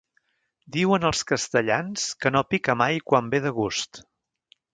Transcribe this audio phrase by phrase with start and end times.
[0.77, 4.03] Diuen els castellans que no pica mai quan ve de gust.